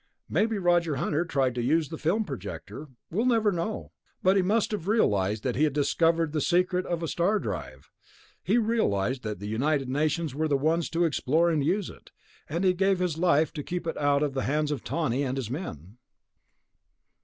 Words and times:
"Maybe 0.27 0.57
Roger 0.57 0.95
Hunter 0.95 1.25
tried 1.25 1.53
to 1.53 1.61
use 1.61 1.89
the 1.89 1.97
film 1.99 2.23
projector. 2.23 2.87
We'll 3.11 3.27
never 3.27 3.51
know. 3.51 3.91
But 4.23 4.35
he 4.35 4.41
must 4.41 4.71
have 4.71 4.87
realized 4.87 5.43
that 5.43 5.55
he 5.55 5.63
had 5.63 5.73
discovered 5.73 6.31
the 6.31 6.41
secret 6.41 6.87
of 6.87 7.03
a 7.03 7.07
star 7.07 7.37
drive. 7.37 7.91
He 8.41 8.57
realized 8.57 9.21
that 9.21 9.37
the 9.37 9.45
United 9.47 9.89
Nations 9.89 10.33
were 10.33 10.47
the 10.47 10.57
ones 10.57 10.89
to 10.89 11.05
explore 11.05 11.51
it 11.51 11.53
and 11.53 11.63
use 11.63 11.91
it, 11.91 12.09
and 12.49 12.63
he 12.63 12.73
gave 12.73 12.97
his 12.97 13.19
life 13.19 13.53
to 13.53 13.61
keep 13.61 13.85
it 13.85 13.95
out 13.97 14.23
of 14.23 14.33
the 14.33 14.41
hands 14.41 14.71
of 14.71 14.83
Tawney 14.83 15.21
and 15.21 15.37
his 15.37 15.51
men...." 15.51 15.99